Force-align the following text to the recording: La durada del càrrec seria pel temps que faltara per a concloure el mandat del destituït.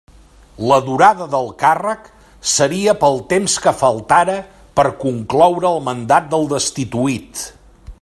La 0.69 0.77
durada 0.85 1.27
del 1.33 1.49
càrrec 1.63 2.07
seria 2.53 2.97
pel 3.03 3.21
temps 3.35 3.59
que 3.67 3.75
faltara 3.83 4.41
per 4.79 4.87
a 4.93 4.95
concloure 5.07 5.73
el 5.75 5.87
mandat 5.91 6.31
del 6.35 6.53
destituït. 6.59 7.49